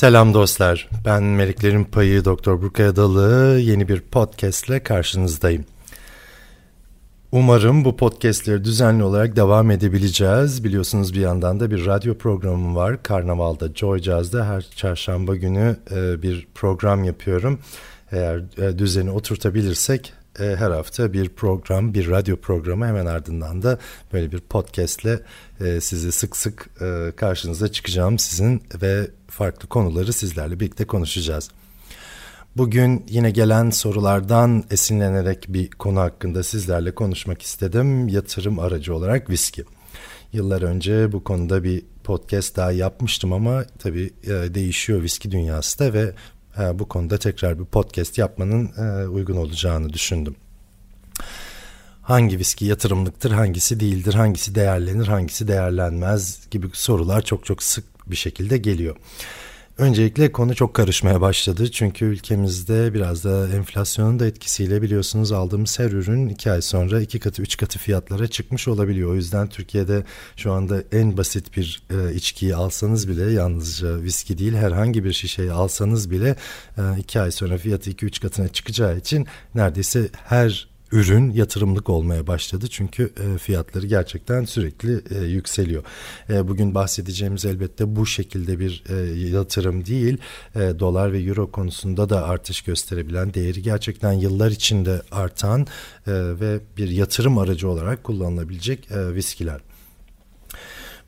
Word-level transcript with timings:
Selam 0.00 0.34
dostlar. 0.34 0.88
Ben 1.04 1.22
Meleklerin 1.22 1.84
Payı 1.84 2.24
Doktor 2.24 2.62
Burkay 2.62 2.86
Adalı 2.86 3.58
yeni 3.58 3.88
bir 3.88 4.00
podcast 4.00 4.68
ile 4.68 4.82
karşınızdayım. 4.82 5.64
Umarım 7.32 7.84
bu 7.84 7.96
podcastleri 7.96 8.64
düzenli 8.64 9.02
olarak 9.02 9.36
devam 9.36 9.70
edebileceğiz. 9.70 10.64
Biliyorsunuz 10.64 11.14
bir 11.14 11.20
yandan 11.20 11.60
da 11.60 11.70
bir 11.70 11.86
radyo 11.86 12.18
programım 12.18 12.76
var. 12.76 13.02
Karnaval'da, 13.02 13.74
Joy 13.74 14.02
Jazz'da 14.02 14.46
her 14.46 14.66
çarşamba 14.76 15.36
günü 15.36 15.76
e, 15.90 16.22
bir 16.22 16.48
program 16.54 17.04
yapıyorum. 17.04 17.58
Eğer 18.12 18.42
e, 18.58 18.78
düzeni 18.78 19.10
oturtabilirsek 19.10 20.12
e, 20.38 20.44
her 20.44 20.70
hafta 20.70 21.12
bir 21.12 21.28
program, 21.28 21.94
bir 21.94 22.10
radyo 22.10 22.36
programı 22.36 22.86
hemen 22.86 23.06
ardından 23.06 23.62
da 23.62 23.78
böyle 24.12 24.32
bir 24.32 24.40
podcastle 24.40 25.20
e, 25.60 25.80
sizi 25.80 26.12
sık 26.12 26.36
sık 26.36 26.70
e, 26.80 27.12
karşınıza 27.16 27.72
çıkacağım 27.72 28.18
sizin 28.18 28.62
ve 28.82 29.10
farklı 29.28 29.68
konuları 29.68 30.12
sizlerle 30.12 30.60
birlikte 30.60 30.86
konuşacağız. 30.86 31.50
Bugün 32.56 33.06
yine 33.08 33.30
gelen 33.30 33.70
sorulardan 33.70 34.64
esinlenerek 34.70 35.44
bir 35.48 35.70
konu 35.70 36.00
hakkında 36.00 36.42
sizlerle 36.42 36.94
konuşmak 36.94 37.42
istedim. 37.42 38.08
Yatırım 38.08 38.58
aracı 38.58 38.94
olarak 38.94 39.30
viski. 39.30 39.64
Yıllar 40.32 40.62
önce 40.62 41.12
bu 41.12 41.24
konuda 41.24 41.64
bir 41.64 41.82
podcast 42.04 42.56
daha 42.56 42.72
yapmıştım 42.72 43.32
ama 43.32 43.64
tabii 43.78 44.10
değişiyor 44.54 45.02
viski 45.02 45.30
dünyası 45.30 45.78
da 45.78 45.92
ve 45.92 46.12
bu 46.74 46.88
konuda 46.88 47.18
tekrar 47.18 47.58
bir 47.58 47.64
podcast 47.64 48.18
yapmanın 48.18 48.72
uygun 49.06 49.36
olacağını 49.36 49.92
düşündüm. 49.92 50.36
Hangi 52.02 52.38
viski 52.38 52.64
yatırımlıktır, 52.64 53.30
hangisi 53.30 53.80
değildir, 53.80 54.14
hangisi 54.14 54.54
değerlenir, 54.54 55.06
hangisi 55.06 55.48
değerlenmez 55.48 56.40
gibi 56.50 56.66
sorular 56.72 57.22
çok 57.22 57.44
çok 57.44 57.62
sık 57.62 58.10
bir 58.10 58.16
şekilde 58.16 58.58
geliyor. 58.58 58.96
Öncelikle 59.80 60.32
konu 60.32 60.54
çok 60.54 60.74
karışmaya 60.74 61.20
başladı. 61.20 61.70
Çünkü 61.70 62.04
ülkemizde 62.04 62.94
biraz 62.94 63.24
da 63.24 63.48
enflasyonun 63.48 64.20
da 64.20 64.26
etkisiyle 64.26 64.82
biliyorsunuz 64.82 65.32
aldığımız 65.32 65.78
her 65.78 65.90
ürün 65.90 66.28
iki 66.28 66.50
ay 66.52 66.62
sonra 66.62 67.00
iki 67.00 67.18
katı 67.18 67.42
üç 67.42 67.56
katı 67.56 67.78
fiyatlara 67.78 68.28
çıkmış 68.28 68.68
olabiliyor. 68.68 69.10
O 69.10 69.14
yüzden 69.14 69.48
Türkiye'de 69.48 70.04
şu 70.36 70.52
anda 70.52 70.82
en 70.92 71.16
basit 71.16 71.56
bir 71.56 71.82
e, 71.90 72.14
içkiyi 72.14 72.54
alsanız 72.54 73.08
bile 73.08 73.32
yalnızca 73.32 74.02
viski 74.02 74.38
değil 74.38 74.54
herhangi 74.54 75.04
bir 75.04 75.12
şişeyi 75.12 75.52
alsanız 75.52 76.10
bile 76.10 76.36
e, 76.78 76.82
iki 76.98 77.20
ay 77.20 77.30
sonra 77.30 77.58
fiyatı 77.58 77.90
iki 77.90 78.06
üç 78.06 78.20
katına 78.20 78.48
çıkacağı 78.48 78.98
için 78.98 79.26
neredeyse 79.54 80.08
her 80.12 80.68
ürün 80.92 81.30
yatırımlık 81.30 81.88
olmaya 81.88 82.26
başladı. 82.26 82.66
Çünkü 82.68 83.12
e, 83.34 83.38
fiyatları 83.38 83.86
gerçekten 83.86 84.44
sürekli 84.44 85.02
e, 85.10 85.24
yükseliyor. 85.24 85.84
E, 86.30 86.48
bugün 86.48 86.74
bahsedeceğimiz 86.74 87.44
elbette 87.44 87.96
bu 87.96 88.06
şekilde 88.06 88.58
bir 88.58 88.84
yatırım 89.32 89.86
değil. 89.86 90.18
Dolar 90.54 91.12
ve 91.12 91.18
euro 91.18 91.50
konusunda 91.50 92.08
da 92.08 92.24
artış 92.24 92.62
gösterebilen, 92.62 93.34
değeri 93.34 93.62
gerçekten 93.62 94.12
yıllar 94.12 94.50
içinde 94.50 95.02
artan 95.10 95.66
ve 96.06 96.60
bir 96.76 96.88
yatırım 96.88 97.38
aracı 97.38 97.68
olarak 97.68 98.04
kullanılabilecek 98.04 98.88
viskiler. 98.90 99.60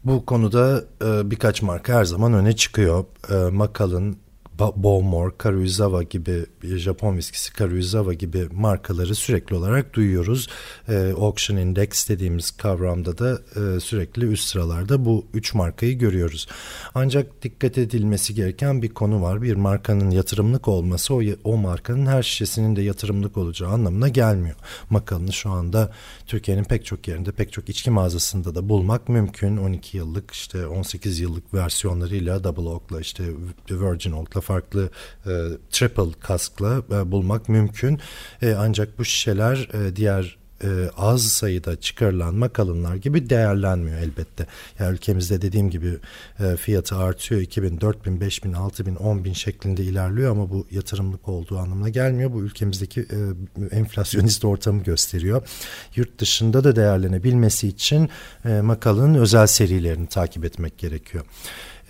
Bu 0.05 0.27
konuda 0.27 0.85
birkaç 1.31 1.63
marka 1.63 1.95
her 1.95 2.05
zaman 2.05 2.33
öne 2.33 2.57
çıkıyor. 2.57 3.05
E, 3.31 3.35
Bowmore, 4.59 5.33
Karuizawa 5.39 6.03
gibi 6.03 6.47
Japon 6.63 7.17
viskisi 7.17 7.53
Karuizawa 7.53 8.13
gibi 8.13 8.49
markaları 8.53 9.15
sürekli 9.15 9.57
olarak 9.57 9.95
duyuyoruz. 9.95 10.49
E, 10.89 11.13
Auction 11.19 11.57
Index 11.57 12.09
dediğimiz 12.09 12.51
kavramda 12.51 13.19
da 13.19 13.39
e, 13.57 13.81
sürekli 13.81 14.27
üst 14.27 14.49
sıralarda 14.49 15.05
bu 15.05 15.27
üç 15.35 15.55
markayı 15.55 15.99
görüyoruz. 15.99 16.49
Ancak 16.95 17.43
dikkat 17.43 17.79
edilmesi 17.79 18.35
gereken 18.35 18.83
bir 18.83 18.89
konu 18.89 19.23
var. 19.23 19.43
Bir 19.43 19.55
markanın 19.55 20.11
yatırımlık 20.11 20.69
olması 20.69 21.15
o, 21.15 21.21
o 21.45 21.57
markanın 21.57 22.07
her 22.07 22.23
şişesinin 22.23 22.77
de 22.77 22.83
yatırımlık 22.83 23.37
olacağı 23.37 23.71
anlamına 23.71 24.09
gelmiyor. 24.09 24.57
Macallan'ı 24.91 25.33
şu 25.33 25.51
anda 25.51 25.93
Türkiye'nin 26.27 26.65
pek 26.65 26.85
çok 26.85 27.09
yerinde 27.09 27.33
pek 27.33 27.53
çok 27.53 27.69
içki 27.69 27.91
mağazasında 27.91 28.55
da 28.55 28.69
bulmak 28.69 29.09
mümkün. 29.09 29.57
12 29.57 29.97
yıllık 29.97 30.31
işte 30.31 30.67
18 30.67 31.21
yıllık 31.21 31.55
versiyonlarıyla 31.55 32.45
Double 32.45 32.69
Oak'la 32.69 33.01
işte 33.01 33.25
Virgin 33.71 34.13
Oak'la 34.13 34.41
farklı 34.53 34.91
e, 35.27 35.33
triple 35.71 36.13
kaskla 36.21 36.83
e, 36.93 37.13
bulmak 37.13 37.49
mümkün. 37.49 38.01
E, 38.43 38.55
ancak 38.59 38.99
bu 38.99 39.05
şişeler 39.05 39.69
e, 39.75 39.97
diğer 39.97 40.43
e, 40.65 40.69
az 40.97 41.23
sayıda 41.23 41.81
çıkarılan 41.81 42.35
makalınlar 42.35 42.97
gibi 42.97 43.31
değerlenmiyor 43.31 43.99
elbette. 43.99 44.47
Yani 44.79 44.95
ülkemizde 44.95 45.43
dediğim 45.43 45.71
gibi 45.71 45.99
e, 46.41 46.57
fiyatı 46.57 46.97
artıyor 46.97 47.41
2000, 47.41 47.81
4000, 47.81 48.21
5000, 48.21 48.53
6000, 48.53 48.97
10000 48.97 49.33
şeklinde 49.33 49.83
ilerliyor 49.83 50.31
ama 50.31 50.51
bu 50.51 50.67
yatırımlık 50.71 51.29
olduğu 51.29 51.59
anlamına 51.59 51.89
gelmiyor. 51.89 52.33
Bu 52.33 52.43
ülkemizdeki 52.43 53.01
e, 53.01 53.19
enflasyonist 53.77 54.45
ortamı 54.45 54.83
gösteriyor. 54.83 55.43
Yurt 55.97 56.19
dışında 56.19 56.65
da 56.65 56.77
değerlenebilmesi 56.77 57.69
için 57.69 58.09
e, 58.45 58.61
makalının 58.61 59.15
özel 59.15 59.47
serilerini 59.47 60.07
takip 60.07 60.45
etmek 60.45 60.79
gerekiyor. 60.79 61.25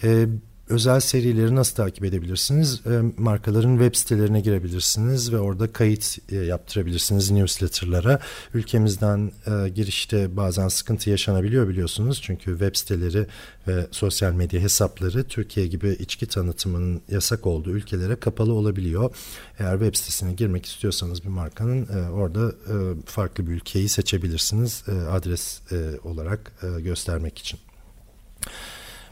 E, 0.04 0.26
özel 0.72 1.00
serileri 1.00 1.56
nasıl 1.56 1.76
takip 1.76 2.04
edebilirsiniz? 2.04 2.80
E, 2.86 3.02
markaların 3.16 3.78
web 3.78 3.94
sitelerine 3.94 4.40
girebilirsiniz 4.40 5.32
ve 5.32 5.38
orada 5.38 5.72
kayıt 5.72 6.18
e, 6.32 6.36
yaptırabilirsiniz 6.36 7.30
newsletterlara. 7.30 8.20
Ülkemizden 8.54 9.32
e, 9.46 9.68
girişte 9.68 10.36
bazen 10.36 10.68
sıkıntı 10.68 11.10
yaşanabiliyor 11.10 11.68
biliyorsunuz. 11.68 12.22
Çünkü 12.22 12.50
web 12.50 12.76
siteleri 12.76 13.26
ve 13.68 13.86
sosyal 13.90 14.32
medya 14.32 14.60
hesapları 14.60 15.24
Türkiye 15.24 15.66
gibi 15.66 15.96
içki 15.98 16.26
tanıtımının 16.26 17.02
yasak 17.10 17.46
olduğu 17.46 17.70
ülkelere 17.70 18.16
kapalı 18.16 18.52
olabiliyor. 18.52 19.14
Eğer 19.58 19.78
web 19.78 19.94
sitesine 19.94 20.32
girmek 20.32 20.66
istiyorsanız 20.66 21.24
bir 21.24 21.28
markanın 21.28 21.86
e, 21.86 22.10
orada 22.10 22.48
e, 22.48 22.74
farklı 23.06 23.46
bir 23.46 23.52
ülkeyi 23.52 23.88
seçebilirsiniz 23.88 24.84
e, 24.88 24.92
adres 24.92 25.60
e, 25.72 25.98
olarak 26.04 26.52
e, 26.62 26.80
göstermek 26.80 27.38
için. 27.38 27.58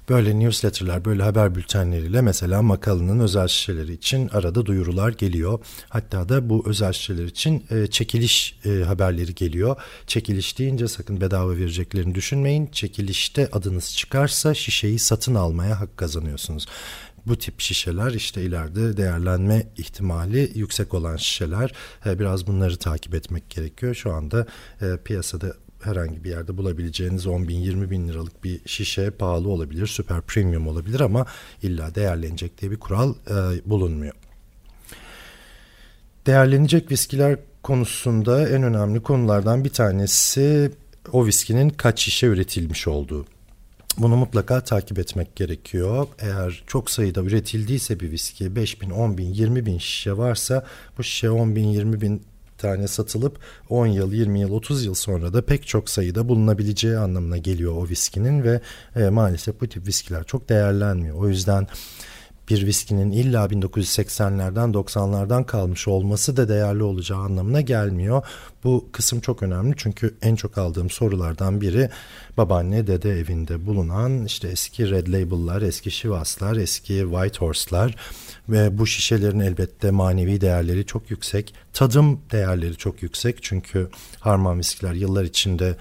Böyle 0.08 0.40
newsletterler, 0.40 1.04
böyle 1.04 1.22
haber 1.22 1.54
bültenleriyle 1.54 2.20
mesela 2.20 2.62
Makalının 2.62 3.20
özel 3.20 3.48
şişeleri 3.48 3.92
için 3.92 4.28
arada 4.28 4.66
duyurular 4.66 5.10
geliyor. 5.10 5.58
Hatta 5.88 6.28
da 6.28 6.50
bu 6.50 6.64
özel 6.66 6.92
şişeler 6.92 7.24
için 7.24 7.64
e, 7.70 7.86
çekiliş 7.86 8.58
e, 8.64 8.84
haberleri 8.84 9.34
geliyor. 9.34 9.76
Çekiliş 10.06 10.58
deyince 10.58 10.88
sakın 10.88 11.20
bedava 11.20 11.56
vereceklerini 11.56 12.14
düşünmeyin. 12.14 12.66
Çekilişte 12.66 13.48
adınız 13.52 13.96
çıkarsa 13.96 14.54
şişeyi 14.54 14.98
satın 14.98 15.34
almaya 15.34 15.80
hak 15.80 15.96
kazanıyorsunuz 15.96 16.66
bu 17.26 17.38
tip 17.38 17.60
şişeler 17.60 18.10
işte 18.10 18.42
ileride 18.42 18.96
değerlenme 18.96 19.66
ihtimali 19.76 20.52
yüksek 20.54 20.94
olan 20.94 21.16
şişeler. 21.16 21.72
E, 22.06 22.18
biraz 22.18 22.46
bunları 22.46 22.76
takip 22.76 23.14
etmek 23.14 23.50
gerekiyor. 23.50 23.94
Şu 23.94 24.12
anda 24.12 24.46
e, 24.80 24.96
piyasada 25.04 25.54
herhangi 25.80 26.24
bir 26.24 26.30
yerde 26.30 26.56
bulabileceğiniz 26.56 27.26
10 27.26 27.48
bin 27.48 27.56
20 27.56 27.90
bin 27.90 28.08
liralık 28.08 28.44
bir 28.44 28.60
şişe 28.66 29.10
pahalı 29.10 29.48
olabilir, 29.48 29.86
süper 29.86 30.20
premium 30.20 30.66
olabilir 30.66 31.00
ama 31.00 31.26
illa 31.62 31.94
değerlenecek 31.94 32.60
diye 32.60 32.70
bir 32.70 32.76
kural 32.76 33.14
e, 33.30 33.34
bulunmuyor. 33.70 34.14
Değerlenecek 36.26 36.90
viskiler 36.90 37.38
konusunda 37.62 38.48
en 38.48 38.62
önemli 38.62 39.02
konulardan 39.02 39.64
bir 39.64 39.70
tanesi 39.70 40.72
o 41.12 41.26
viskinin 41.26 41.70
kaç 41.70 42.00
şişe 42.00 42.26
üretilmiş 42.26 42.88
olduğu. 42.88 43.26
Bunu 43.98 44.16
mutlaka 44.16 44.60
takip 44.60 44.98
etmek 44.98 45.36
gerekiyor. 45.36 46.06
Eğer 46.18 46.64
çok 46.66 46.90
sayıda 46.90 47.20
üretildiyse 47.20 48.00
bir 48.00 48.10
viski 48.10 48.56
5 48.56 48.82
bin, 48.82 48.90
10 48.90 49.18
bin, 49.18 49.32
20 49.32 49.66
bin 49.66 49.78
şişe 49.78 50.16
varsa 50.16 50.66
bu 50.98 51.02
şişe 51.02 51.30
10 51.30 51.56
bin, 51.56 51.68
20 51.68 52.00
bin 52.00 52.22
tane 52.60 52.88
satılıp 52.88 53.38
10 53.68 53.86
yıl, 53.86 54.12
20 54.12 54.40
yıl, 54.40 54.50
30 54.50 54.84
yıl 54.84 54.94
sonra 54.94 55.32
da 55.32 55.46
pek 55.46 55.66
çok 55.66 55.90
sayıda 55.90 56.28
bulunabileceği 56.28 56.96
anlamına 56.96 57.36
geliyor 57.38 57.72
o 57.76 57.88
viskinin 57.88 58.42
ve 58.42 58.60
e, 58.96 59.08
maalesef 59.08 59.60
bu 59.60 59.68
tip 59.68 59.86
viskiler 59.86 60.24
çok 60.24 60.48
değerlenmiyor. 60.48 61.16
O 61.16 61.28
yüzden 61.28 61.66
bir 62.50 62.66
viskinin 62.66 63.10
illa 63.10 63.46
1980'lerden 63.46 64.72
90'lardan 64.72 65.46
kalmış 65.46 65.88
olması 65.88 66.36
da 66.36 66.48
değerli 66.48 66.82
olacağı 66.82 67.18
anlamına 67.18 67.60
gelmiyor. 67.60 68.22
Bu 68.64 68.88
kısım 68.92 69.20
çok 69.20 69.42
önemli 69.42 69.74
çünkü 69.76 70.14
en 70.22 70.36
çok 70.36 70.58
aldığım 70.58 70.90
sorulardan 70.90 71.60
biri 71.60 71.90
babaanne 72.36 72.86
dede 72.86 73.10
evinde 73.18 73.66
bulunan 73.66 74.24
işte 74.24 74.48
eski 74.48 74.90
Red 74.90 75.06
Label'lar, 75.06 75.62
eski 75.62 75.90
Shivas'lar, 75.90 76.56
eski 76.56 77.06
White 77.10 77.38
Horse'lar 77.38 77.96
ve 78.48 78.78
bu 78.78 78.86
şişelerin 78.86 79.40
elbette 79.40 79.90
manevi 79.90 80.40
değerleri 80.40 80.86
çok 80.86 81.10
yüksek. 81.10 81.54
Tadım 81.72 82.20
değerleri 82.32 82.76
çok 82.76 83.02
yüksek 83.02 83.42
çünkü 83.42 83.88
harman 84.20 84.58
viskiler 84.58 84.92
yıllar 84.92 85.24
içinde 85.24 85.76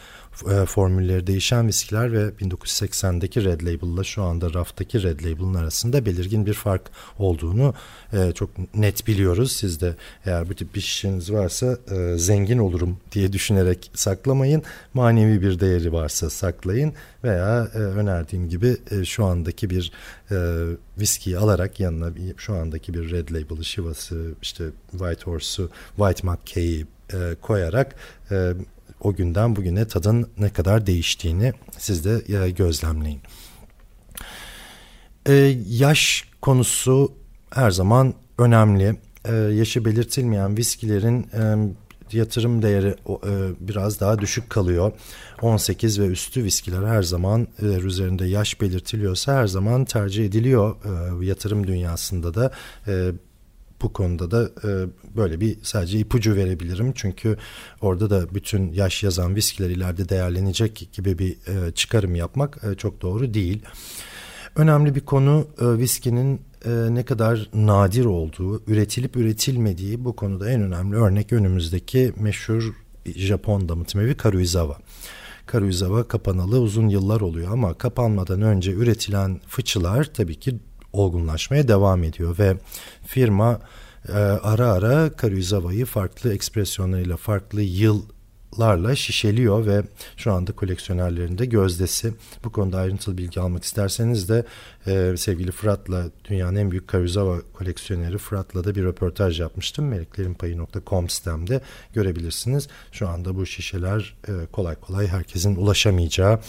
e, 0.52 0.66
formülleri 0.66 1.28
değişen 1.28 1.68
viskiler 1.68 2.14
ve 2.14 2.30
1980'deki 2.30 3.44
Red 3.44 3.62
Label'la 3.62 4.04
şu 4.04 4.24
anda 4.24 4.54
raftaki 4.54 5.04
Red 5.04 5.20
Label'ın 5.20 5.54
arasında 5.54 6.06
belirgin 6.06 6.46
bir 6.46 6.54
fark 6.54 6.82
olduğunu 7.20 7.74
e, 8.14 8.32
çok 8.32 8.76
net 8.76 9.08
biliyoruz. 9.08 9.52
Siz 9.52 9.82
de 9.82 9.96
eğer 10.26 10.50
bu 10.50 10.54
tip 10.54 10.76
bir 10.76 10.82
şişeniz 10.82 11.34
varsa 11.34 11.78
e, 11.92 12.18
zengin 12.18 12.58
olurum 12.58 12.98
diye 13.12 13.34
düşünerek 13.34 13.92
saklamayın. 13.94 14.64
Manevi 14.94 15.42
bir 15.42 15.60
değeri 15.60 15.94
varsa 15.94 16.30
saklayın 16.30 16.94
veya 17.24 17.68
e, 17.74 17.78
önerdiğim 17.78 18.50
gibi 18.50 18.78
e, 18.92 19.06
şu 19.06 19.26
andaki 19.26 19.70
bir 19.70 19.92
e, 20.32 20.36
viskiyi 21.00 21.38
alarak 21.38 21.80
yanına 21.80 22.12
şu 22.38 22.56
andaki 22.56 22.94
bir 22.94 23.12
Red 23.12 23.30
Label'ı, 23.30 23.66
Shiva'sı, 23.66 24.32
işte 24.42 24.64
White 24.92 25.24
Horse'u, 25.24 25.70
White 25.96 26.28
Mackay'i 26.28 26.86
e, 27.14 27.36
koyarak 27.42 27.96
e, 28.32 28.54
o 29.02 29.14
günden 29.14 29.56
bugüne 29.56 29.88
tadın 29.88 30.30
ne 30.38 30.50
kadar 30.50 30.88
değiştiğini 30.88 31.54
siz 31.78 32.06
de 32.06 32.46
e, 32.46 32.50
gözlemleyin. 32.50 33.22
E, 35.28 35.34
yaş 35.68 36.24
konusu 36.42 37.14
her 37.52 37.72
zaman 37.72 38.14
önemli. 38.38 38.96
E, 39.26 39.34
yaşı 39.36 39.86
belirtilmeyen 39.86 40.58
viskilerin 40.58 41.28
e, 41.34 41.74
yatırım 42.18 42.62
değeri 42.62 42.96
e, 43.08 43.68
biraz 43.68 44.00
daha 44.00 44.20
düşük 44.20 44.50
kalıyor. 44.50 44.92
18 45.42 46.00
ve 46.00 46.06
üstü 46.06 46.44
viskiler 46.44 46.84
her 46.84 47.04
zaman 47.04 47.48
e, 47.62 47.66
üzerinde 47.66 48.26
yaş 48.26 48.62
belirtiliyorsa 48.62 49.34
her 49.34 49.48
zaman 49.48 49.86
tercih 49.86 50.26
ediliyor 50.26 50.76
yatırım 51.22 51.68
dünyasında 51.68 52.34
da. 52.34 52.52
Bu 53.82 53.94
konuda 53.94 54.32
da 54.32 54.50
e, 54.64 54.88
böyle 55.18 55.42
bir 55.42 55.58
sadece 55.64 56.00
ipucu 56.00 56.36
verebilirim. 56.36 56.94
Çünkü 56.96 57.38
orada 57.82 58.10
da 58.10 58.36
bütün 58.36 58.74
yaş 58.74 59.04
yazan 59.04 59.36
viskiler 59.36 59.70
ileride 59.70 60.10
değerlenecek 60.10 60.90
gibi 60.94 61.20
bir 61.20 61.32
e, 61.32 61.72
çıkarım 61.72 62.16
yapmak 62.16 62.60
e, 62.72 62.76
çok 62.76 63.02
doğru 63.02 63.34
değil. 63.34 63.62
Önemli 64.56 64.96
bir 64.96 65.02
konu 65.02 65.48
e, 65.62 65.78
viskinin 65.78 66.42
e, 66.66 66.70
ne 66.90 67.06
kadar 67.06 67.50
nadir 67.54 68.06
olduğu, 68.06 68.64
üretilip 68.68 69.18
üretilmediği 69.18 70.06
bu 70.06 70.16
konuda 70.16 70.50
en 70.50 70.62
önemli 70.62 70.96
örnek 70.96 71.34
önümüzdeki 71.34 72.14
meşhur 72.20 72.74
Japon 73.06 73.70
damıtım 73.70 74.14
Karuizawa. 74.14 74.78
Karuizawa 75.46 76.08
kapanalı 76.08 76.60
uzun 76.60 76.88
yıllar 76.88 77.22
oluyor 77.22 77.52
ama 77.52 77.74
kapanmadan 77.74 78.42
önce 78.42 78.72
üretilen 78.72 79.42
fıçılar 79.48 80.04
tabii 80.14 80.36
ki 80.36 80.60
olgunlaşmaya 80.94 81.68
devam 81.68 82.04
ediyor 82.04 82.40
ve 82.40 82.58
firma 83.06 83.60
e, 84.08 84.14
ara 84.18 84.72
ara 84.72 85.10
Karuizawa'yı 85.10 85.86
farklı 85.86 86.34
ekspresyonlarıyla 86.34 87.18
farklı 87.18 87.62
yıl 87.62 88.04
larla 88.60 88.96
şişeliyor 88.96 89.66
ve 89.66 89.84
şu 90.18 90.34
anda 90.34 90.52
koleksiyonerlerinde 90.52 91.46
gözdesi. 91.46 92.14
Bu 92.44 92.52
konuda 92.52 92.78
ayrıntılı 92.78 93.18
bilgi 93.18 93.40
almak 93.40 93.64
isterseniz 93.64 94.30
de 94.30 94.46
e, 94.88 95.18
sevgili 95.18 95.52
Fırat'la 95.52 96.06
dünyanın 96.30 96.56
en 96.56 96.72
büyük 96.72 96.88
Karuzawa 96.88 97.42
koleksiyoneri 97.54 98.18
Fırat'la 98.18 98.64
da 98.64 98.76
bir 98.76 98.84
röportaj 98.84 99.40
yapmıştım. 99.40 99.88
Meleklerinpayı.com 99.88 101.10
sitemde 101.10 101.62
görebilirsiniz. 101.94 102.68
Şu 102.92 103.08
anda 103.08 103.36
bu 103.36 103.46
şişeler 103.46 104.16
e, 104.28 104.32
kolay 104.52 104.76
kolay 104.76 105.08
herkesin 105.08 105.56
ulaşamayacağı 105.56 106.40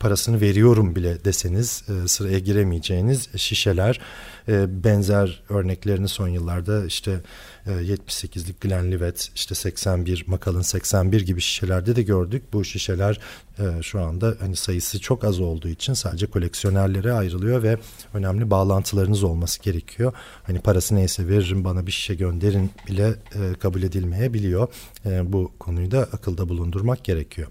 parasını 0.00 0.40
veriyorum 0.40 0.96
bile 0.96 1.24
deseniz 1.24 1.84
e, 1.88 2.08
sıraya 2.08 2.38
giremeyeceğiniz 2.38 3.28
şişeler. 3.36 4.00
E, 4.48 4.84
benzer 4.84 5.42
örneklerini 5.48 6.08
son 6.08 6.28
yıllarda 6.28 6.86
işte 6.86 7.20
e, 7.66 7.70
78'lik 7.70 8.60
Glenlivet, 8.60 9.30
işte 9.34 9.54
81, 9.54 10.24
Macallan 10.26 10.60
81 10.60 11.20
gibi 11.20 11.40
şişelerde 11.40 11.96
de 11.96 12.02
gördük. 12.02 12.42
Bu 12.52 12.64
şişeler 12.64 13.20
e, 13.58 13.82
şu 13.82 14.00
anda 14.00 14.34
hani 14.40 14.56
sayısı 14.56 15.00
çok 15.00 15.24
az 15.24 15.40
olduğu 15.40 15.68
için 15.68 15.94
sadece 15.94 16.26
koleksiyonerlere 16.26 17.12
ayrılıyor 17.12 17.62
ve 17.62 17.78
önemli 18.14 18.50
bağlantılarınız 18.50 19.22
olması 19.22 19.62
gerekiyor. 19.62 20.12
Hani 20.42 20.60
parası 20.60 20.94
neyse 20.94 21.28
veririm 21.28 21.64
bana 21.64 21.86
bir 21.86 21.92
şişe 21.92 22.14
gönderin 22.14 22.70
bile 22.88 23.08
e, 23.08 23.54
kabul 23.58 23.82
edilmeyebiliyor. 23.82 24.68
E, 25.06 25.32
bu 25.32 25.52
konuyu 25.58 25.90
da 25.90 25.98
akılda 25.98 26.48
bulundurmak 26.48 27.04
gerekiyor. 27.04 27.48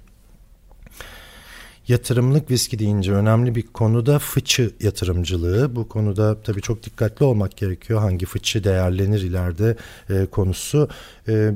Yatırımlık 1.87 2.51
viski 2.51 2.79
deyince 2.79 3.13
önemli 3.13 3.55
bir 3.55 3.67
konu 3.67 4.05
da 4.05 4.19
fıçı 4.19 4.71
yatırımcılığı. 4.81 5.75
Bu 5.75 5.89
konuda 5.89 6.41
tabii 6.41 6.61
çok 6.61 6.83
dikkatli 6.83 7.25
olmak 7.25 7.57
gerekiyor. 7.57 7.99
Hangi 7.99 8.25
fıçı 8.25 8.63
değerlenir 8.63 9.21
ileride 9.21 9.77
e, 10.09 10.25
konusu. 10.25 10.89
E, 11.27 11.51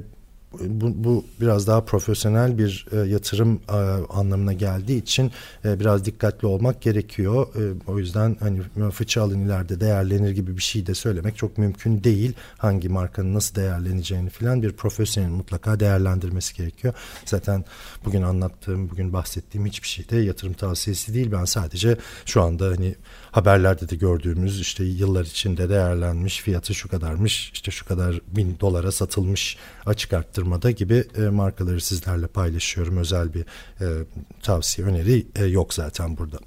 bu, 0.54 1.04
bu 1.04 1.26
biraz 1.42 1.68
daha 1.68 1.86
profesyonel 1.86 2.58
bir 2.58 2.86
e, 2.92 2.98
yatırım 2.98 3.60
e, 3.70 3.74
anlamına 4.10 4.54
geldiği 4.54 5.02
için 5.02 5.32
e, 5.66 5.80
biraz 5.80 6.06
dikkatli 6.06 6.48
olmak 6.48 6.82
gerekiyor. 6.82 7.48
E, 7.56 7.92
o 7.92 8.00
yüzden 8.00 8.38
hani 8.40 8.92
fıçı 8.92 9.22
alın 9.22 9.40
ileride 9.40 9.80
değerlenir 9.80 10.32
gibi 10.32 10.58
bir 10.58 10.62
şey 10.62 10.86
de 10.86 10.94
söylemek 10.94 11.38
çok 11.38 11.58
mümkün 11.58 12.04
değil. 12.04 12.34
Hangi 12.58 12.90
markanın 12.90 13.34
nasıl 13.34 13.56
değerleneceğini 13.56 14.30
filan 14.30 14.64
bir 14.64 14.72
profesyonel 14.74 15.30
mutlaka 15.30 15.80
değerlendirmesi 15.80 16.56
gerekiyor. 16.56 16.94
Zaten 17.26 17.66
bugün 18.06 18.22
anlattığım, 18.22 18.90
bugün 18.90 19.14
bahsettiğim 19.14 19.68
hiçbir 19.68 19.88
şey 19.88 20.10
de 20.10 20.18
yatırım 20.18 20.54
tavsiyesi 20.54 21.14
değil. 21.14 21.32
Ben 21.32 21.46
sadece 21.46 21.98
şu 22.26 22.42
anda 22.42 22.66
hani 22.66 22.96
haberlerde 23.32 23.90
de 23.90 23.96
gördüğümüz 23.96 24.60
işte 24.60 24.84
yıllar 24.84 25.26
içinde 25.26 25.70
değerlenmiş 25.70 26.42
fiyatı 26.42 26.76
şu 26.76 26.90
kadarmış 26.90 27.52
işte 27.54 27.72
şu 27.72 27.86
kadar 27.86 28.22
bin 28.28 28.60
dolara 28.60 28.92
satılmış 28.92 29.58
açık 29.86 30.14
arttırmada 30.38 30.72
gibi 30.72 31.04
e, 31.18 31.22
markaları 31.22 31.82
sizlerle 31.82 32.28
paylaşıyorum. 32.28 32.98
Özel 32.98 33.34
bir 33.34 33.46
e, 33.82 34.06
tavsiye 34.42 34.88
öneri 34.88 35.26
e, 35.36 35.46
yok 35.46 35.74
zaten 35.74 36.18
burada. 36.18 36.38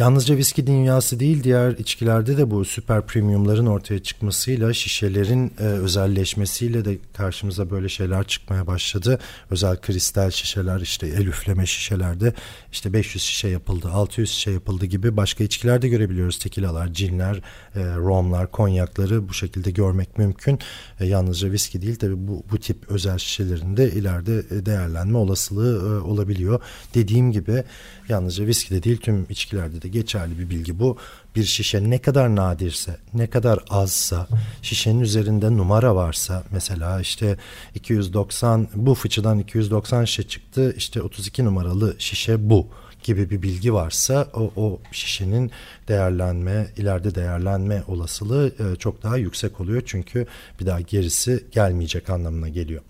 Yalnızca 0.00 0.36
viski 0.36 0.66
dünyası 0.66 1.20
değil 1.20 1.44
diğer 1.44 1.70
içkilerde 1.70 2.36
de 2.36 2.50
bu 2.50 2.64
süper 2.64 3.06
premiumların 3.06 3.66
ortaya 3.66 4.02
çıkmasıyla 4.02 4.72
şişelerin 4.72 5.52
e, 5.58 5.62
özelleşmesiyle 5.62 6.84
de 6.84 6.98
karşımıza 7.16 7.70
böyle 7.70 7.88
şeyler 7.88 8.26
çıkmaya 8.26 8.66
başladı. 8.66 9.18
Özel 9.50 9.76
kristal 9.76 10.30
şişeler 10.30 10.80
işte 10.80 11.06
el 11.06 11.26
üfleme 11.26 11.66
şişelerde 11.66 12.34
işte 12.72 12.92
500 12.92 13.24
şişe 13.24 13.48
yapıldı 13.48 13.88
600 13.88 14.30
şişe 14.30 14.50
yapıldı 14.50 14.86
gibi 14.86 15.16
başka 15.16 15.44
içkilerde 15.44 15.88
görebiliyoruz. 15.88 16.38
Tekilalar, 16.38 16.92
cinler, 16.92 17.36
e, 17.74 17.80
romlar, 17.96 18.50
konyakları 18.50 19.28
bu 19.28 19.34
şekilde 19.34 19.70
görmek 19.70 20.18
mümkün. 20.18 20.58
E, 21.00 21.06
yalnızca 21.06 21.50
viski 21.50 21.82
değil 21.82 21.96
tabi 21.96 22.28
bu, 22.28 22.44
bu 22.52 22.58
tip 22.58 22.90
özel 22.90 23.18
şişelerinde 23.18 23.90
ileride 23.90 24.42
e, 24.50 24.66
değerlenme 24.66 25.18
olasılığı 25.18 25.96
e, 25.96 26.00
olabiliyor. 26.00 26.62
Dediğim 26.94 27.32
gibi 27.32 27.64
yalnızca 28.08 28.46
viski 28.46 28.74
de 28.74 28.82
değil 28.82 28.96
tüm 28.96 29.26
içkilerde 29.30 29.82
de 29.82 29.89
geçerli 29.92 30.38
bir 30.38 30.50
bilgi 30.50 30.78
bu. 30.78 30.96
Bir 31.36 31.44
şişe 31.44 31.90
ne 31.90 31.98
kadar 31.98 32.36
nadirse, 32.36 32.96
ne 33.14 33.26
kadar 33.26 33.58
azsa, 33.70 34.28
şişenin 34.62 35.00
üzerinde 35.00 35.56
numara 35.56 35.96
varsa 35.96 36.44
mesela 36.50 37.00
işte 37.00 37.36
290 37.74 38.68
bu 38.74 38.94
fıçıdan 38.94 39.38
290 39.38 40.04
şişe 40.04 40.22
çıktı 40.22 40.74
işte 40.76 41.02
32 41.02 41.44
numaralı 41.44 41.94
şişe 41.98 42.50
bu 42.50 42.66
gibi 43.02 43.30
bir 43.30 43.42
bilgi 43.42 43.74
varsa 43.74 44.28
o, 44.34 44.52
o 44.56 44.80
şişenin 44.92 45.50
değerlenme, 45.88 46.66
ileride 46.76 47.14
değerlenme 47.14 47.82
olasılığı 47.88 48.52
e, 48.58 48.76
çok 48.76 49.02
daha 49.02 49.16
yüksek 49.16 49.60
oluyor. 49.60 49.82
Çünkü 49.86 50.26
bir 50.60 50.66
daha 50.66 50.80
gerisi 50.80 51.44
gelmeyecek 51.52 52.10
anlamına 52.10 52.48
geliyor. 52.48 52.82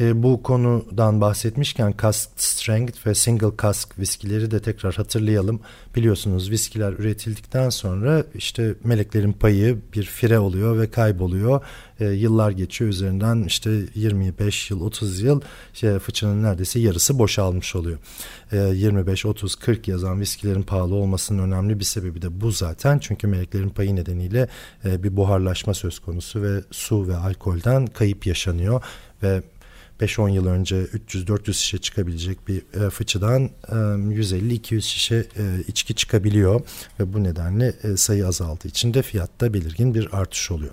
E, 0.00 0.22
bu 0.22 0.42
konudan 0.42 1.20
bahsetmişken 1.20 1.94
cask 2.02 2.30
strength 2.36 3.06
ve 3.06 3.14
single 3.14 3.50
cask 3.62 3.98
viskileri 3.98 4.50
de 4.50 4.60
tekrar 4.62 4.94
hatırlayalım. 4.94 5.60
Biliyorsunuz 5.96 6.50
viskiler 6.50 6.92
üretildikten 6.92 7.70
sonra 7.70 8.24
işte 8.34 8.74
meleklerin 8.84 9.32
payı 9.32 9.78
bir 9.94 10.02
fire 10.02 10.38
oluyor 10.38 10.78
ve 10.80 10.90
kayboluyor. 10.90 11.60
E, 12.00 12.04
yıllar 12.04 12.50
geçiyor 12.50 12.90
üzerinden 12.90 13.44
işte 13.44 13.70
25 13.94 14.70
yıl 14.70 14.80
30 14.80 15.20
yıl 15.20 15.40
şey, 15.74 15.98
fıçının 15.98 16.42
neredeyse 16.42 16.80
yarısı 16.80 17.18
boşalmış 17.18 17.76
oluyor. 17.76 17.98
E, 18.52 18.56
25 18.56 19.26
30 19.26 19.54
40 19.54 19.88
yazan 19.88 20.20
viskilerin 20.20 20.62
pahalı 20.62 20.94
olmasının 20.94 21.42
önemli 21.42 21.78
bir 21.78 21.84
sebebi 21.84 22.22
de 22.22 22.40
bu 22.40 22.50
zaten. 22.50 22.98
Çünkü 22.98 23.26
meleklerin 23.26 23.70
payı 23.70 23.96
nedeniyle 23.96 24.48
e, 24.84 25.02
bir 25.02 25.16
buharlaşma 25.16 25.74
söz 25.74 25.98
konusu 25.98 26.42
ve 26.42 26.60
su 26.70 27.08
ve 27.08 27.16
alkolden 27.16 27.86
kayıp 27.86 28.26
yaşanıyor 28.26 28.82
ve 29.22 29.42
5-10 30.02 30.30
yıl 30.30 30.46
önce 30.46 30.76
300-400 30.76 31.52
şişe 31.52 31.78
çıkabilecek 31.78 32.48
bir 32.48 32.86
e, 32.86 32.90
fıçıdan 32.90 33.42
e, 33.68 33.72
150-200 33.72 34.80
şişe 34.80 35.16
e, 35.16 35.44
içki 35.68 35.94
çıkabiliyor 35.94 36.60
ve 37.00 37.12
bu 37.12 37.24
nedenle 37.24 37.74
e, 37.82 37.96
sayı 37.96 38.26
azaldığı 38.26 38.68
için 38.68 38.94
de 38.94 39.02
fiyatta 39.02 39.54
belirgin 39.54 39.94
bir 39.94 40.08
artış 40.12 40.50
oluyor. 40.50 40.72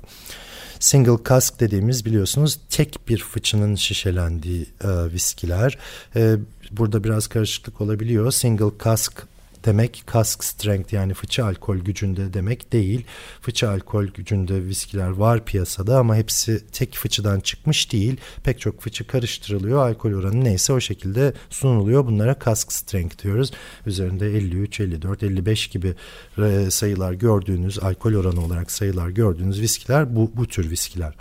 Single 0.80 1.24
cask 1.30 1.60
dediğimiz 1.60 2.06
biliyorsunuz 2.06 2.60
tek 2.70 3.00
bir 3.08 3.18
fıçının 3.18 3.76
şişelendiği 3.76 4.66
e, 4.84 4.88
viskiler. 5.14 5.78
E, 6.16 6.36
burada 6.72 7.04
biraz 7.04 7.28
karışıklık 7.28 7.82
olabiliyor. 7.82 8.32
Single 8.32 8.72
cask 8.84 9.28
demek 9.66 10.04
cask 10.14 10.44
strength 10.44 10.94
yani 10.94 11.14
fıçı 11.14 11.46
alkol 11.46 11.78
gücünde 11.78 12.34
demek 12.34 12.74
değil. 12.74 13.06
Fıçı 13.42 13.70
alkol 13.70 14.06
gücünde 14.06 14.66
viskiler 14.66 15.10
var 15.10 15.46
piyasada 15.46 16.00
ama 16.00 16.16
hepsi 16.16 16.68
tek 16.68 16.96
fıçıdan 16.96 17.40
çıkmış 17.40 17.92
değil. 17.92 18.18
Pek 18.44 18.60
çok 18.60 18.82
fıçı 18.82 19.08
karıştırılıyor. 19.08 19.88
Alkol 19.90 20.14
oranı 20.14 20.44
neyse 20.44 20.74
o 20.74 20.80
şekilde 20.80 21.34
sunuluyor. 21.50 22.06
Bunlara 22.06 22.36
cask 22.46 22.72
strength 22.74 23.24
diyoruz. 23.24 23.52
Üzerinde 23.86 24.28
53, 24.28 24.80
54, 24.80 25.24
55 25.24 25.68
gibi 25.68 25.96
e, 26.38 26.72
sayılar 26.72 27.14
gördüğünüz 27.14 27.80
alkol 27.80 28.14
oranı 28.14 28.46
olarak 28.46 28.72
sayılar 28.72 29.10
gördüğünüz 29.10 29.62
viskiler 29.62 30.16
bu, 30.16 30.32
bu 30.36 30.48
tür 30.48 30.70
viskiler. 30.70 31.14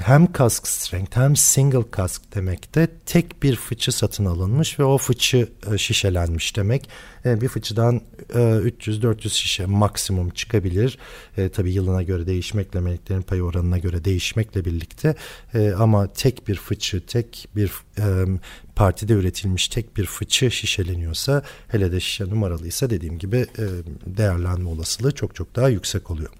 Hem 0.00 0.32
kask 0.32 0.68
strength 0.68 1.16
hem 1.16 1.36
single 1.36 1.90
kask 1.90 2.34
demekte 2.34 2.88
tek 3.06 3.42
bir 3.42 3.56
fıçı 3.56 3.92
satın 3.92 4.24
alınmış 4.24 4.78
ve 4.78 4.84
o 4.84 4.98
fıçı 4.98 5.48
e, 5.72 5.78
şişelenmiş 5.78 6.56
demek. 6.56 6.88
E, 7.24 7.40
bir 7.40 7.48
fıçıdan 7.48 8.00
300-400 8.28 9.28
şişe 9.28 9.66
maksimum 9.66 10.30
çıkabilir. 10.30 10.98
E, 11.36 11.48
tabii 11.48 11.72
yılına 11.72 12.02
göre 12.02 12.26
değişmekle 12.26 12.80
meleklerin 12.80 13.22
payı 13.22 13.42
oranına 13.42 13.78
göre 13.78 14.04
değişmekle 14.04 14.64
birlikte 14.64 15.14
e, 15.54 15.72
ama 15.72 16.12
tek 16.12 16.48
bir 16.48 16.56
fıçı 16.56 17.06
tek 17.06 17.48
bir 17.56 17.72
e, 17.98 18.04
partide 18.76 19.12
üretilmiş 19.12 19.68
tek 19.68 19.96
bir 19.96 20.06
fıçı 20.06 20.50
şişeleniyorsa 20.50 21.42
hele 21.68 21.92
de 21.92 22.00
şişe 22.00 22.24
numaralıysa 22.24 22.90
dediğim 22.90 23.18
gibi 23.18 23.36
e, 23.36 23.64
değerlenme 24.06 24.68
olasılığı 24.68 25.12
çok 25.12 25.34
çok 25.34 25.56
daha 25.56 25.68
yüksek 25.68 26.10
oluyor. 26.10 26.30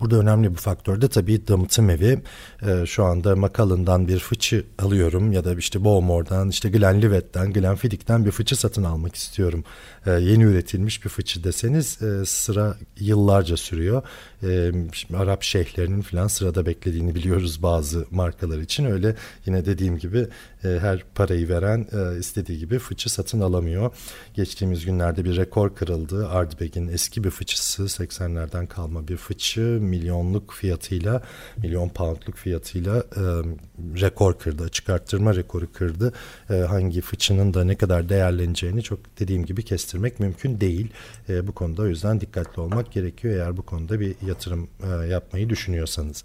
Burada 0.00 0.16
önemli 0.16 0.50
bir 0.50 0.56
faktör 0.56 1.00
de 1.00 1.08
tabii 1.08 1.48
damıtım 1.48 1.90
evi. 1.90 2.22
E, 2.62 2.86
şu 2.86 3.04
anda 3.04 3.36
Macallan'dan 3.36 4.08
bir 4.08 4.18
fıçı 4.18 4.64
alıyorum 4.78 5.32
ya 5.32 5.44
da 5.44 5.54
işte 5.54 5.84
Bowmore'dan, 5.84 6.48
işte 6.48 6.68
Glenlivet'ten, 6.68 7.52
Glenfiddich'ten 7.52 8.24
bir 8.24 8.30
fıçı 8.30 8.56
satın 8.56 8.84
almak 8.84 9.14
istiyorum. 9.14 9.64
E, 10.06 10.10
yeni 10.10 10.42
üretilmiş 10.42 11.04
bir 11.04 11.10
fıçı 11.10 11.44
deseniz 11.44 12.02
e, 12.02 12.26
sıra 12.26 12.76
yıllarca 13.00 13.56
sürüyor. 13.56 14.02
E, 14.42 14.72
Arap 15.16 15.42
şeyhlerinin 15.42 16.02
falan 16.02 16.26
sırada 16.26 16.66
beklediğini 16.66 17.14
biliyoruz 17.14 17.62
bazı 17.62 18.06
markalar 18.10 18.58
için. 18.58 18.84
Öyle 18.84 19.16
yine 19.46 19.66
dediğim 19.66 19.98
gibi 19.98 20.28
e, 20.64 20.68
her 20.68 21.04
parayı 21.14 21.48
veren 21.48 21.86
e, 21.92 22.18
istediği 22.18 22.58
gibi 22.58 22.78
fıçı 22.78 23.10
satın 23.10 23.40
alamıyor. 23.40 23.94
Geçtiğimiz 24.34 24.84
günlerde 24.84 25.24
bir 25.24 25.36
rekor 25.36 25.74
kırıldı. 25.74 26.28
Ardbeg'in 26.28 26.88
eski 26.88 27.24
bir 27.24 27.30
fıçısı 27.30 27.82
80'lerden 27.82 28.66
kalma 28.66 29.08
bir 29.08 29.16
fıçı 29.16 29.60
milyonluk 29.88 30.52
fiyatıyla 30.52 31.22
milyon 31.56 31.88
poundluk 31.88 32.36
fiyatıyla 32.36 32.96
e, 32.98 33.22
rekor 34.00 34.38
kırdı. 34.38 34.68
Çıkarttırma 34.68 35.34
rekoru 35.34 35.72
kırdı. 35.72 36.12
E, 36.50 36.54
hangi 36.54 37.00
fıçının 37.00 37.54
da 37.54 37.64
ne 37.64 37.74
kadar 37.74 38.08
değerleneceğini 38.08 38.82
çok 38.82 38.98
dediğim 39.20 39.44
gibi 39.44 39.62
kestirmek 39.62 40.20
mümkün 40.20 40.60
değil. 40.60 40.90
E, 41.28 41.46
bu 41.46 41.52
konuda 41.52 41.82
o 41.82 41.86
yüzden 41.86 42.20
dikkatli 42.20 42.60
olmak 42.60 42.92
gerekiyor 42.92 43.34
eğer 43.34 43.56
bu 43.56 43.62
konuda 43.62 44.00
bir 44.00 44.14
yatırım 44.26 44.68
e, 44.82 45.06
yapmayı 45.06 45.48
düşünüyorsanız. 45.48 46.24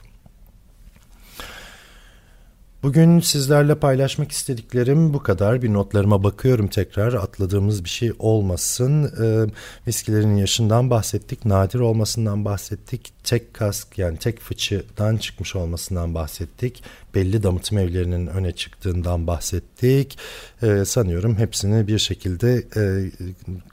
Bugün 2.83 3.19
sizlerle 3.19 3.75
paylaşmak 3.75 4.31
istediklerim 4.31 5.13
bu 5.13 5.23
kadar. 5.23 5.61
Bir 5.61 5.73
notlarıma 5.73 6.23
bakıyorum 6.23 6.67
tekrar. 6.67 7.13
Atladığımız 7.13 7.83
bir 7.83 7.89
şey 7.89 8.11
olmasın. 8.19 9.03
E, 9.03 9.51
viskilerin 9.87 10.35
yaşından 10.35 10.89
bahsettik. 10.89 11.45
Nadir 11.45 11.79
olmasından 11.79 12.45
bahsettik. 12.45 13.13
Tek 13.23 13.53
kask 13.53 13.97
yani 13.97 14.17
tek 14.17 14.39
fıçıdan 14.39 15.17
çıkmış 15.17 15.55
olmasından 15.55 16.15
bahsettik 16.15 16.83
belli 17.15 17.43
damıtım 17.43 17.77
evlerinin 17.77 18.27
öne 18.27 18.51
çıktığından 18.51 19.27
bahsettik. 19.27 20.17
E, 20.61 20.85
sanıyorum 20.85 21.37
hepsini 21.37 21.87
bir 21.87 21.99
şekilde 21.99 22.63
e, 22.75 23.11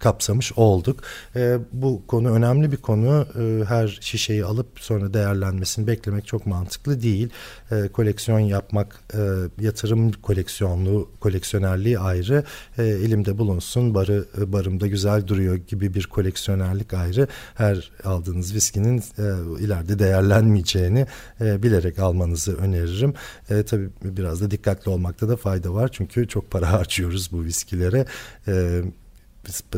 kapsamış 0.00 0.52
olduk. 0.56 1.00
E, 1.36 1.58
bu 1.72 2.02
konu 2.06 2.30
önemli 2.30 2.72
bir 2.72 2.76
konu. 2.76 3.26
E, 3.40 3.64
her 3.64 3.98
şişeyi 4.00 4.44
alıp 4.44 4.66
sonra 4.80 5.14
değerlenmesini 5.14 5.86
beklemek 5.86 6.26
çok 6.26 6.46
mantıklı 6.46 7.02
değil. 7.02 7.30
E, 7.70 7.88
koleksiyon 7.88 8.38
yapmak, 8.38 8.99
e, 9.14 9.18
yatırım 9.60 10.12
koleksiyonlu, 10.12 11.10
koleksiyonerliği 11.20 11.98
ayrı. 11.98 12.44
E, 12.78 12.82
elimde 12.82 13.38
bulunsun, 13.38 13.94
barı 13.94 14.24
barımda 14.46 14.86
güzel 14.86 15.26
duruyor 15.26 15.56
gibi 15.56 15.94
bir 15.94 16.06
koleksiyonerlik 16.06 16.94
ayrı. 16.94 17.28
Her 17.54 17.90
aldığınız 18.04 18.54
viskinin 18.54 18.98
e, 18.98 19.24
ileride 19.64 19.98
değerlenmeyeceğini 19.98 21.06
e, 21.40 21.62
bilerek 21.62 21.98
almanızı 21.98 22.56
öneririm. 22.56 23.14
E, 23.50 23.62
tabii 23.62 23.90
biraz 24.04 24.40
da 24.40 24.50
dikkatli 24.50 24.90
olmakta 24.90 25.28
da 25.28 25.36
fayda 25.36 25.74
var. 25.74 25.90
Çünkü 25.92 26.28
çok 26.28 26.50
para 26.50 26.72
harcıyoruz 26.72 27.32
bu 27.32 27.44
viskilere. 27.44 28.06
E, 28.48 28.82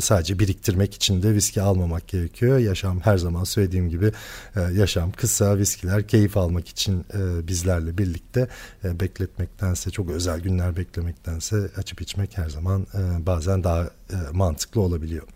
sadece 0.00 0.38
biriktirmek 0.38 0.94
için 0.94 1.22
de 1.22 1.34
viski 1.34 1.62
almamak 1.62 2.08
gerekiyor. 2.08 2.58
Yaşam 2.58 3.00
her 3.00 3.18
zaman 3.18 3.44
söylediğim 3.44 3.88
gibi 3.88 4.12
e, 4.56 4.60
yaşam 4.60 5.12
kısa 5.12 5.58
viskiler 5.58 6.08
keyif 6.08 6.36
almak 6.36 6.68
için 6.68 7.04
e, 7.14 7.48
bizlerle 7.48 7.98
birlikte 7.98 8.48
e, 8.84 9.00
bekletmektense 9.00 9.90
çok 9.90 10.10
özel 10.10 10.40
günler 10.40 10.76
beklemektense 10.76 11.70
açıp 11.76 12.00
içmek 12.00 12.38
her 12.38 12.48
zaman 12.48 12.86
bazen 13.18 13.64
daha 13.64 13.90
mantıklı 14.32 14.80
olabiliyor. 14.80 15.26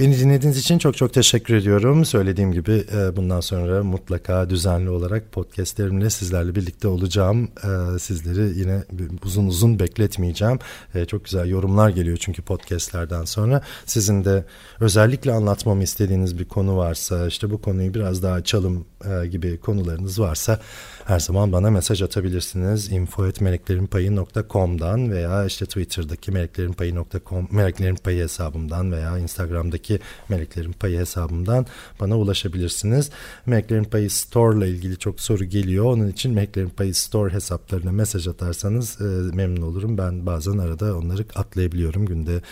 Beni 0.00 0.18
dinlediğiniz 0.18 0.58
için 0.58 0.78
çok 0.78 0.96
çok 0.96 1.14
teşekkür 1.14 1.54
ediyorum. 1.54 2.04
Söylediğim 2.04 2.52
gibi 2.52 2.84
e, 2.94 3.16
bundan 3.16 3.40
sonra 3.40 3.84
mutlaka 3.84 4.50
düzenli 4.50 4.90
olarak 4.90 5.32
podcastlerimle 5.32 6.10
sizlerle 6.10 6.54
birlikte 6.54 6.88
olacağım. 6.88 7.44
E, 7.44 7.98
sizleri 7.98 8.58
yine 8.58 8.84
uzun 9.24 9.46
uzun 9.46 9.78
bekletmeyeceğim. 9.78 10.58
E, 10.94 11.04
çok 11.04 11.24
güzel 11.24 11.48
yorumlar 11.48 11.90
geliyor 11.90 12.16
çünkü 12.16 12.42
podcastlerden 12.42 13.24
sonra. 13.24 13.62
Sizin 13.86 14.24
de 14.24 14.44
özellikle 14.80 15.32
anlatmamı 15.32 15.82
istediğiniz 15.82 16.38
bir 16.38 16.44
konu 16.44 16.76
varsa, 16.76 17.26
işte 17.26 17.50
bu 17.50 17.62
konuyu 17.62 17.94
biraz 17.94 18.22
daha 18.22 18.34
açalım 18.34 18.86
gibi 19.30 19.60
konularınız 19.60 20.20
varsa 20.20 20.60
her 21.04 21.20
zaman 21.20 21.52
bana 21.52 21.70
mesaj 21.70 22.02
atabilirsiniz. 22.02 22.92
info.meleklerinpayı.com'dan 22.92 25.10
veya 25.10 25.44
işte 25.44 25.66
Twitter'daki 25.66 26.32
meleklerinpayı.com 26.32 27.48
meleklerin 27.50 27.96
payı 27.96 28.22
hesabımdan 28.22 28.92
veya 28.92 29.18
Instagram'daki 29.18 29.87
meleklerin 30.28 30.72
payı 30.72 30.98
hesabımdan 30.98 31.66
bana 32.00 32.18
ulaşabilirsiniz. 32.18 33.10
Meleklerin 33.46 33.84
payı 33.84 34.10
store 34.10 34.58
ile 34.58 34.68
ilgili 34.68 34.98
çok 34.98 35.20
soru 35.20 35.44
geliyor. 35.44 35.84
Onun 35.84 36.08
için 36.08 36.34
meleklerin 36.34 36.68
payı 36.68 36.94
store 36.94 37.32
hesaplarına 37.32 37.92
mesaj 37.92 38.28
atarsanız 38.28 39.00
e, 39.00 39.04
memnun 39.36 39.62
olurum. 39.62 39.98
Ben 39.98 40.26
bazen 40.26 40.58
arada 40.58 40.96
onları 40.96 41.24
atlayabiliyorum. 41.34 42.06
Günde 42.06 42.42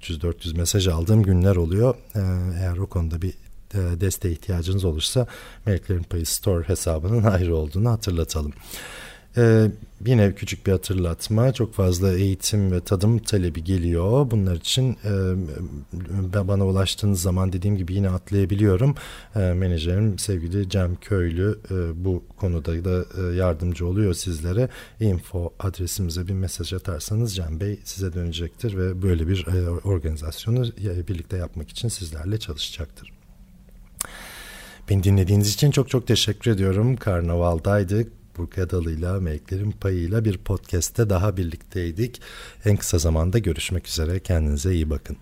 300-400 0.00 0.56
mesaj 0.56 0.88
aldığım 0.88 1.22
günler 1.22 1.56
oluyor. 1.56 1.94
E, 2.14 2.20
eğer 2.60 2.76
o 2.76 2.86
konuda 2.86 3.22
bir 3.22 3.34
e, 3.74 4.00
desteğe 4.00 4.32
ihtiyacınız 4.32 4.84
olursa 4.84 5.26
Meleklerin 5.66 6.02
Payı 6.02 6.26
Store 6.26 6.68
hesabının 6.68 7.22
ayrı 7.32 7.56
olduğunu 7.56 7.90
hatırlatalım. 7.90 8.52
Ee, 9.36 9.70
yine 10.06 10.34
küçük 10.34 10.66
bir 10.66 10.72
hatırlatma. 10.72 11.52
Çok 11.52 11.74
fazla 11.74 12.12
eğitim 12.12 12.72
ve 12.72 12.80
tadım 12.80 13.18
talebi 13.18 13.64
geliyor. 13.64 14.30
Bunlar 14.30 14.56
için 14.56 14.96
e, 15.04 16.48
bana 16.48 16.66
ulaştığınız 16.66 17.22
zaman 17.22 17.52
dediğim 17.52 17.76
gibi 17.76 17.94
yine 17.94 18.10
atlayabiliyorum. 18.10 18.94
E, 19.36 19.38
menajerim 19.38 20.18
sevgili 20.18 20.68
Cem 20.68 20.96
Köylü 20.96 21.58
e, 21.70 22.04
bu 22.04 22.24
konuda 22.36 22.84
da 22.84 23.04
e, 23.20 23.36
yardımcı 23.36 23.86
oluyor 23.86 24.14
sizlere. 24.14 24.68
Info 25.00 25.52
adresimize 25.58 26.28
bir 26.28 26.32
mesaj 26.34 26.72
atarsanız 26.72 27.36
Cem 27.36 27.60
Bey 27.60 27.80
size 27.84 28.12
dönecektir 28.12 28.76
ve 28.76 29.02
böyle 29.02 29.28
bir 29.28 29.46
e, 29.46 29.70
organizasyonu 29.70 30.64
birlikte 31.08 31.36
yapmak 31.36 31.70
için 31.70 31.88
sizlerle 31.88 32.38
çalışacaktır. 32.38 33.12
Beni 34.90 35.04
dinlediğiniz 35.04 35.54
için 35.54 35.70
çok 35.70 35.88
çok 35.88 36.06
teşekkür 36.06 36.50
ediyorum. 36.50 36.96
Karnaval'daydık. 36.96 38.21
Burka 38.38 38.70
Dalı'yla, 38.70 39.20
Meleklerin 39.20 39.70
Payı'yla 39.70 40.24
bir 40.24 40.38
podcast'te 40.38 41.10
daha 41.10 41.36
birlikteydik. 41.36 42.20
En 42.64 42.76
kısa 42.76 42.98
zamanda 42.98 43.38
görüşmek 43.38 43.88
üzere. 43.88 44.20
Kendinize 44.20 44.74
iyi 44.74 44.90
bakın. 44.90 45.16